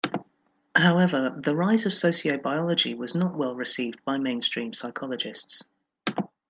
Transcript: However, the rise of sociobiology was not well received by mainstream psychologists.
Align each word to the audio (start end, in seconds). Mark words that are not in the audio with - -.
However, 0.75 1.39
the 1.43 1.55
rise 1.55 1.85
of 1.85 1.91
sociobiology 1.91 2.97
was 2.97 3.13
not 3.13 3.35
well 3.35 3.53
received 3.55 4.03
by 4.03 4.17
mainstream 4.17 4.73
psychologists. 4.73 5.63